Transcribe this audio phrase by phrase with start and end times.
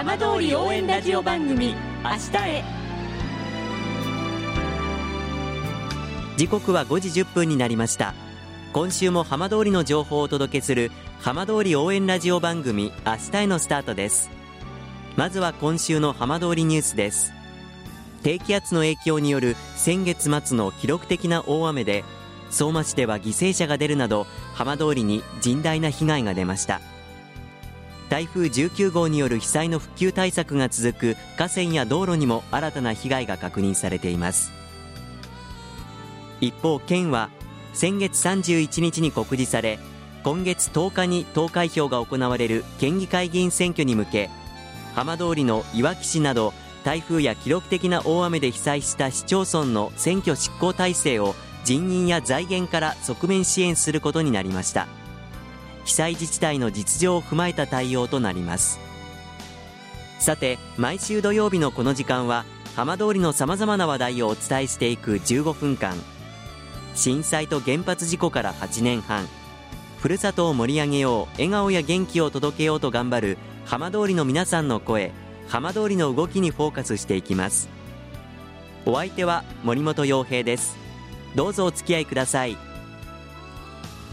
[0.00, 2.64] 浜通り応援ラジオ番組明日へ。
[6.38, 8.14] 時刻は5時1分になりました。
[8.72, 10.90] 今週も浜通りの情報をお届けする
[11.20, 14.30] 浜通り応援ラジオ番組明日へのスタートです。
[15.16, 17.34] まずは今週の浜通りニュースです。
[18.22, 22.04] 低気圧の影響による先月末の記録的な大雨で
[22.48, 26.80] 相馬市では犠牲者が出るなど浜通りに甚大な被害が出ました。
[28.10, 34.52] 台風19号による被災の復旧対策が続く河川や道路にも新たな被害が確認されています。
[36.40, 37.30] 一方県は
[37.72, 39.78] 先月31日に告示され
[40.24, 44.30] 今月10日に投開票が行われる県議会議員選挙に向け
[44.94, 46.52] 浜通りのいわき市など
[46.82, 54.88] 台風や記録的な大雨で被災した市町村の選挙執行体制を人員や財源から側面支援することになりました。
[55.84, 58.78] 被災自治体の実情を踏まえた対応となります。
[60.18, 62.44] さて毎週土曜日のこの時間は
[62.76, 65.96] 浜通りのさまざまな話題をお伝えしていく15分間
[66.94, 69.26] 震災と原発事故から8年半。
[69.98, 75.12] ふるさとを盛り上げよう笑顔や元気を届けようと頑張る浜通りの皆さんの声。
[75.48, 77.68] 浜通りの動きにフォーカスしていきます。
[78.86, 80.76] お相手は森本洋平です。
[81.34, 82.69] どうぞお付き合いください。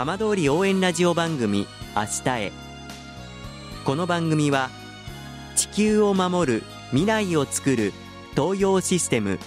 [0.00, 2.52] 浜通り応援ラジオ番組明日へ。
[3.84, 4.70] この番組は
[5.56, 7.92] 地球を守る未来をつくる
[8.34, 9.38] 東洋システム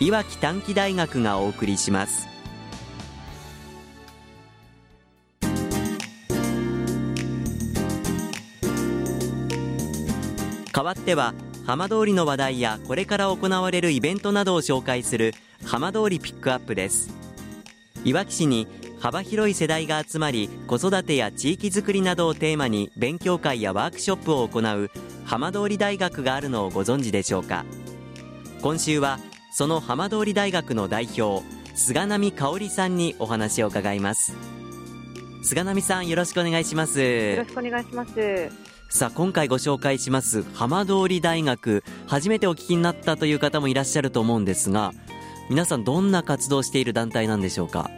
[0.00, 2.26] いわき短期大学がお送りします。
[10.72, 11.34] 代わっては
[11.68, 17.16] 浜通りの話題やこれから行われるイベントなどを紹介する浜通りピックアップです。
[18.04, 18.66] いわき市に
[19.00, 24.90] 幅広い世代が集まり子育てや地域づくりなどをテーマに勉強会やワークショップを行う
[25.24, 27.64] 浜通り大学があるのをご存知でしょうか。
[28.60, 29.18] 今週は
[29.52, 31.44] その浜通り大学の代表
[31.74, 34.34] 菅波香織さんにお話を伺います。
[35.42, 37.00] 菅波さんよろしくお願いします。
[37.00, 38.50] よろしくお願いします。
[38.90, 44.92] さあ今回ご紹介します浜通り大学初めてお聞きになったという方もいらっしゃると思うんですが
[45.50, 47.90] 皆さんどんな活動をしている団体なんでしょうか？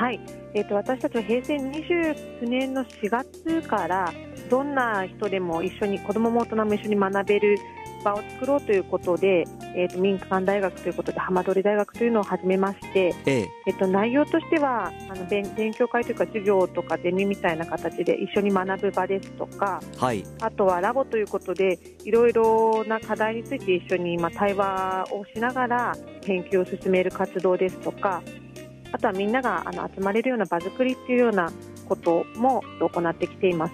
[0.00, 0.20] はい、
[0.54, 4.10] えーと、私たちは平成29年の4月から
[4.48, 7.58] どんな人でも一緒に子どもも大人も一緒に学べる
[8.02, 9.44] 場を作ろうということで、
[9.76, 13.48] えーと、民間大学ということで浜通り大学というのを始めまして、ええ。
[13.66, 28.22] えーと、内容としてはあの勉勉強会というか授業とかゼミみたいな形で一緒に学ぶ場ですとか、はい、あとはラボということでいろいろな課題について一緒に今対話をしながら研究を進める活動ですとか
[28.92, 31.50] あとはみんながあの集まれるような場作りっていうような
[31.88, 33.72] ことも行ってきています。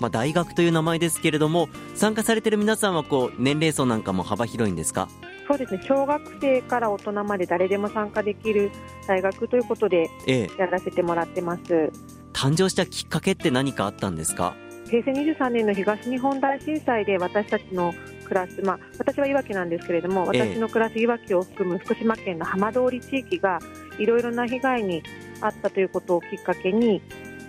[0.00, 5.08] まあ、大学という名前ですけれども参加されている皆さんはこう年齢層なんかも幅広いんですか？
[5.46, 5.80] そうですね。
[5.86, 8.70] 小学生から大人まで誰でも参加できる
[9.06, 10.08] 大学ということで
[10.56, 11.92] やらせてもらってます、ええ、
[12.32, 14.54] 誕生したきっかけって何かあったんですか？
[14.88, 17.92] 平成23年の東日本大震災で私たちの
[18.30, 23.58] クラス、まあ、私はいわきなんですけれども私の暮らすいわきを含む福島県の浜通り地域が
[23.98, 25.02] いろいろな被害に
[25.40, 27.02] あったということをきっかけに、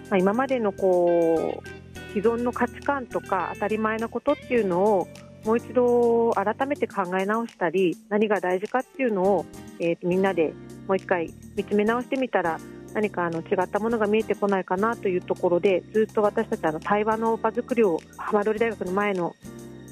[0.09, 5.07] まあ、今までのこう既存の価値観とか当たり前のことっていうのを
[5.45, 9.45] もう一度改めて考え直したり何が大事かっていうのを、
[9.79, 10.53] えー、みんなで
[10.87, 12.59] もう一回見つめ直してみたら
[12.93, 19.35] 何かあの違ったものが見えてこないかなというところでずっと私たちあの対話の場作りを浜通り大学の前の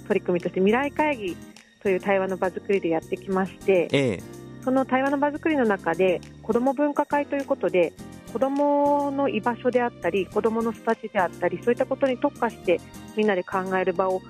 [0.10, 1.38] 取り組みとして未来会議
[1.84, 4.24] という対話の場作りでやってきまして、ええ、
[4.64, 7.94] その対話の場作りの中で子ども分科会ということで
[8.34, 12.82] 子どもの居場所であったり子どもの育ちであったりそういったことに特化して
[13.16, 14.22] みんなで考える場を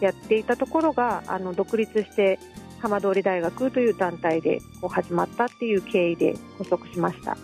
[0.00, 2.38] やっていたところがあの独立して
[2.80, 7.36] 浜通り大学という団体でこう始まったっていう経緯で発足しました。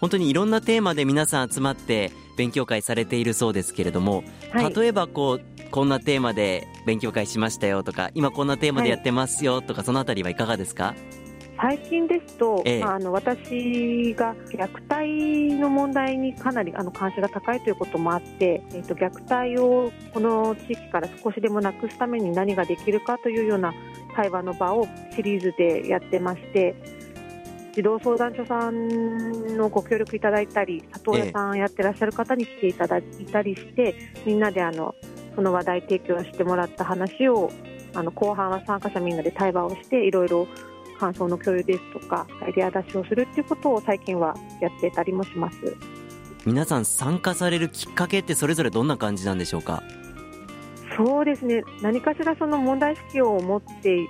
[0.00, 4.22] 本当にいろんなテーマで皆さん集まって勉強会されているそうですけれども、
[4.52, 10.94] はい、例えばこうこんなテーマで勉強会しましたよとか今こんなテーマでやってますよとか、はい、そのあたりはいかがですか？
[11.60, 23.74] 最近ですと、ええ、あの私が虐待の問題にかなりあの関心が高いということもあって、えーと、虐待をこの地域から少しでもなくすために何ができるかというような
[24.14, 24.86] 対話の場を
[25.16, 26.76] シリーズでやってまして
[27.72, 34.94] 児童相談所さんのご協力いただいたり里親さんやってらっしゃる方に来ていただいたりして、え、みんなであの
[35.38, 37.52] その話題提供してもらった話を
[37.94, 40.48] あの後半は参加者みんなで対話をしていろいろ
[40.98, 45.76] 感想の共有ですとかアイデア出しをするっていうことを最近はやってたりもします。
[46.44, 49.84] 皆さん参加されるきっかけってそれぞれどんな感じなんでしょうか？
[50.96, 51.62] そうですね。
[51.82, 54.08] 何かしらその問題意識を持って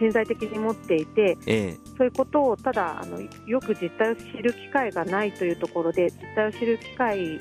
[0.00, 7.38] 潜在的に持っていて、ええ、そういうことをただあのよく実態を知る機会がないというところで実態を知る機会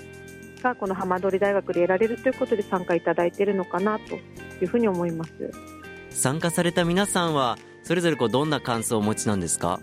[0.64, 4.20] がこの浜通り大学で得られるということで参加いただいているのかなとい
[4.64, 5.52] うふうに思います。
[6.10, 9.80] 参加された皆さんはそれぞれこうどんな感想をお持ちなんですか？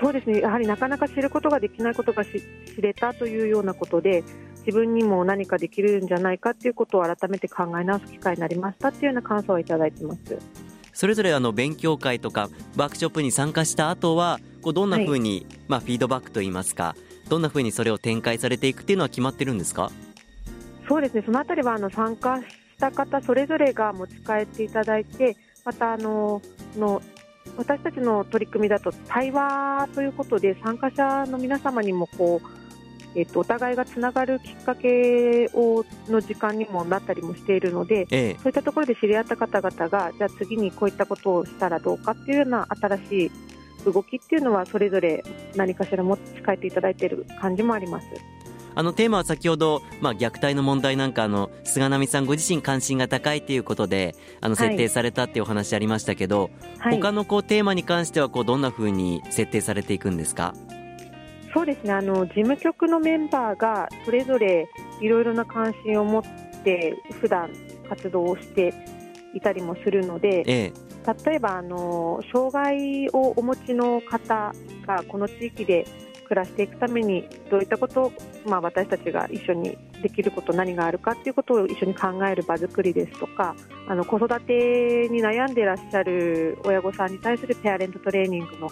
[0.00, 0.40] そうですね。
[0.40, 2.40] やはりなかなか知ることができないことが知
[2.78, 4.24] れたというようなことで
[4.66, 10.38] 自分にも何かできるんじゃないかということを改めて考え直す機会になりましたというような感想をいただいてます。
[10.92, 16.94] それぞれあの勉強会とかワークショップに参加した後はこうどんなふうに、はい、まあ、フィードバックといいますか
[17.30, 19.90] どんなふうにそれを展開されていくっていうのは決まってるんですか？
[20.88, 21.22] そうですね。
[21.24, 22.46] そのあたりはあの参加し
[22.78, 26.42] た方それぞれが持ち帰っていただいてまたあの
[26.76, 27.00] の
[27.56, 32.48] 私たちの取り組みだと対話ということで参加者の皆様にもこう
[33.16, 43.30] えっと、お互いがつながるきっかけをの時間にもなったりもしているので、ええ、そういったところで知り合った方々がじゃあ次にこういったことをしたらどうかっていうような新しい
[43.84, 45.22] 動きっていうのはそれぞれ
[45.56, 48.06] 何かしら持ち帰っていただいている感じもあります。
[48.72, 60.54] あのテーマは先ほど、まあ、虐待の問題なんかあの菅波さんご自身関心が高いということであの設定されたっていうお話ありましたけど、はい、他のこうテーマに関してはこうどんなふうに設定されていくんですか？
[61.52, 61.92] そうですね。
[61.92, 64.68] あの事務局のメンバーがそれぞれ
[65.00, 66.22] いろいろな関心を持っ
[66.62, 67.50] て普段
[67.88, 68.72] 活動をして
[69.34, 70.72] いたりもするので、ええ、
[71.24, 74.52] 例えばあの障害をお持ちの方
[74.86, 75.86] がこの地域で
[76.30, 78.12] 暮らしていくためにどういったことを、
[78.46, 83.56] まあ、私たちが一緒にできること何があるかということを一緒に考える場作りですとか
[83.88, 88.70] あの子育てに悩んでいらっしゃる親御さんに対するペアレントトレーニングの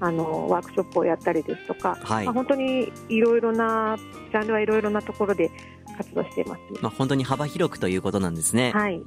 [0.00, 3.96] あのワークショップをやったりですとか、はい、まあ、本当にいろいろな
[4.30, 5.50] ジャンルはいろいろなところで
[5.96, 8.70] 活動しています、まあ、本当に幅広くということなんですね。
[8.72, 9.02] はい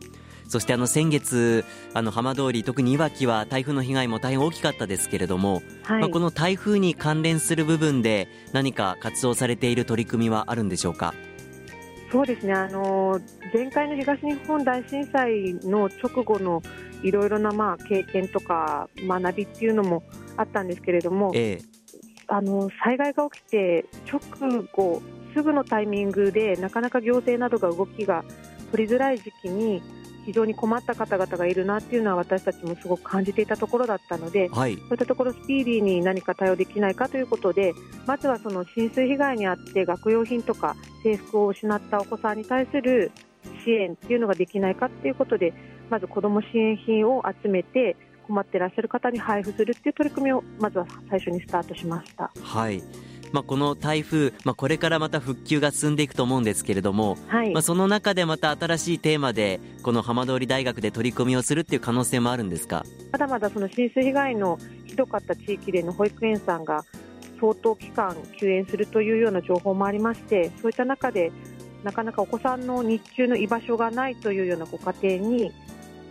[0.51, 1.63] そしてあの先月、
[1.93, 11.13] あの浜通り、特にいわきは台風の被害も大変大きかったですけれども、はい、まあ、この台風に関連する部分で、何か活動されている取り組みはあるんでしょうか？
[12.11, 12.51] そうですね。
[12.51, 13.21] あの
[13.53, 16.61] 前回の東日本大震災の直後の
[17.01, 20.03] いろいろなまあ経験とか学びっていうのも
[20.35, 21.61] あったんですけれども、ええ、
[22.27, 24.19] あの災害が起きて直
[24.73, 25.01] 後
[25.33, 28.25] すぐのタイミングでなかなか行政などが動きが
[28.71, 29.81] 取りづらい時期に
[30.25, 37.73] 非常に困った方々がいるなっていうのは私たちもすごく感じていたところだったので、はい、そういったところスピーディーに何か対応できないかということで
[38.05, 43.11] まずはその浸水被害に遭って学用品とか制服を失ったお子さんに対する
[43.65, 45.53] 支援っていうのができないかということで
[45.89, 47.95] まず子ども支援品を集めて
[48.27, 52.31] 困っていらっしゃる方に配布するっていう取り組みをまずは最初にスタートしました。
[52.41, 52.81] はい
[53.31, 62.85] まあ、この台風、まあ、これからまた復旧が進んでいくと思うんですけれども、はい、まあ、その中でまた新しいテーマでこの浜通り大学で取り組みをするっていう可能性もあるんですか？
[63.11, 66.83] まだまだその浸水被害のひどかった地域での保育園さんが
[67.39, 71.31] 相当期間休園するというような情報もありましてそういった中で
[71.83, 75.51] なかなかお子さんの日中の居場所がないというようなご家庭に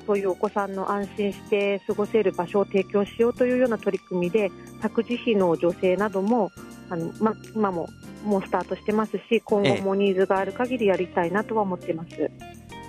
[0.07, 4.51] そういうお子さんの安心して過ごせる場所を提供しようというような取り組みで
[4.81, 6.51] 託児費の助成なども
[6.91, 7.89] あの、ま、今も
[8.25, 12.31] もうスタートしてますし今後もニーズがある限りやりたいなとは思ってます。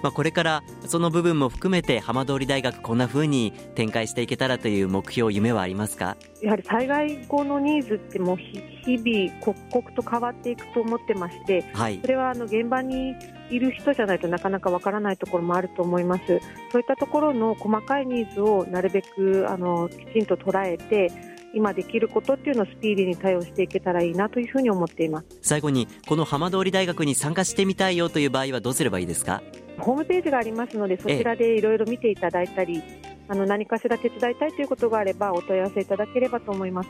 [0.03, 6.17] まあ、これからその部分も含めて浜通り大学こんなふうに展開していけたらという目標夢はありますか？
[6.41, 13.13] やはり災害後のニーズってもう日々刻々と変わっていくと思ってまして、はい、それはあの現場に
[13.51, 16.25] いる人じゃないとなかなかわからないところもあると思います。
[16.71, 21.11] そういったところの細かいニーズをなるべくあのきちんと捉えて
[21.53, 25.27] 今できることっていうのをスピーディーに対応していけたらいいなというふうに思っています。
[25.41, 29.41] 最後にこの浜通り大学に参加してみたいよという場合はどうすればいいですか？
[29.77, 32.83] ホームページがありますのでそちらでいろいろ見ていただいたり
[33.27, 36.89] あの何かしら手伝いたいということがあればお問い合わせいただければと思います。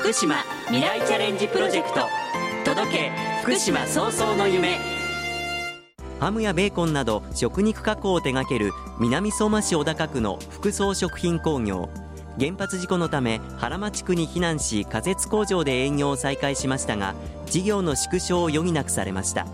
[0.00, 0.36] 福島
[0.66, 2.00] 未来チャレンジプロジェクト
[2.64, 3.10] 届け。
[3.42, 4.78] 福島早々の夢。
[6.20, 11.88] ハムやベーコンなど食肉加工を手掛ける南相馬市小高区の副装食品工業
[12.38, 17.14] 原発事故のため原町区に避難し仮設工場で営業を再開しましたが
[17.46, 19.46] 事業の縮小を余儀なくされました。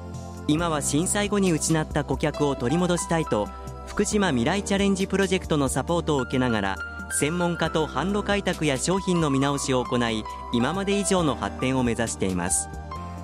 [0.49, 3.49] 今は震災後に失った顧客を取り戻したいと
[3.87, 6.77] 福島未来チャレンジプロジェクトのサポートを受けながら
[7.13, 12.69] 専門家と販路開拓や商品の見直しを行い今まで以上の発展を目指しています。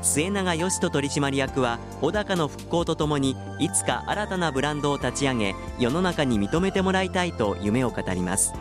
[0.02, 8.52] 末永義人取締役は小高の復興とともにいつか新たなブランドを立ち上げ世の中に認めてもらいたいと夢を語ります。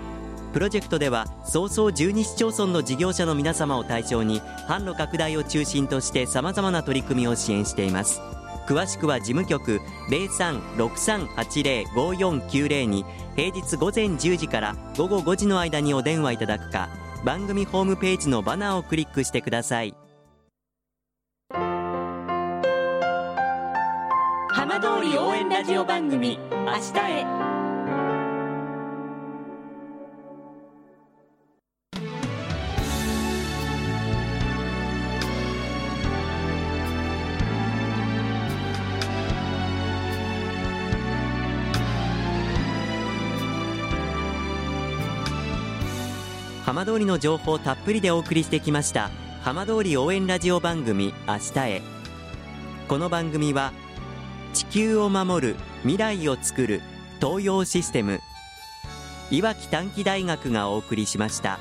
[0.56, 8.22] プロジェクトでは早々12市町村の事業者の皆様を対象に販路拡大を中心としてさまざまな取り組みを支援しています。
[8.66, 13.04] 詳しくは事務局0363805490に
[13.36, 16.88] 平日午前10時から午後5時の間にお電話いただくか
[17.26, 19.94] 番組ホームページのバナーをクリックしてください。
[24.52, 27.55] 浜通り応援ラジオ番組明日へ。
[46.86, 49.10] 浜通りの情報をたっぷりでお送りしてきました
[49.42, 51.82] 浜通り応援ラジオ番組明日へ
[52.88, 53.74] この番組は
[54.54, 56.82] 地球を守る未来をつくる
[57.20, 58.20] 東洋システム
[59.32, 61.58] いわき短期大学がお送りしました。